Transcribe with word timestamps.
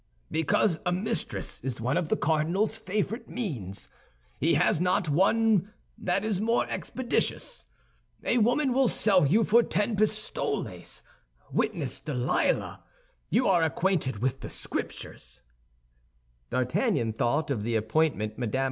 "Because 0.31 0.79
a 0.83 0.91
mistress 0.91 1.59
is 1.61 1.79
one 1.79 1.95
of 1.95 2.09
the 2.09 2.17
cardinal's 2.17 2.75
favorite 2.75 3.29
means; 3.29 3.87
he 4.39 4.55
has 4.55 4.81
not 4.81 5.09
one 5.09 5.71
that 5.95 6.25
is 6.25 6.41
more 6.41 6.67
expeditious. 6.71 7.65
A 8.23 8.39
woman 8.39 8.73
will 8.73 8.87
sell 8.87 9.27
you 9.27 9.43
for 9.43 9.61
ten 9.61 9.95
pistoles, 9.95 11.03
witness 11.51 11.99
Delilah. 11.99 12.81
You 13.29 13.47
are 13.47 13.61
acquainted 13.61 14.23
with 14.23 14.39
the 14.39 14.49
Scriptures?" 14.49 15.43
D'Artagnan 16.49 17.13
thought 17.13 17.51
of 17.51 17.61
the 17.61 17.75
appointment 17.75 18.39
Mme. 18.39 18.57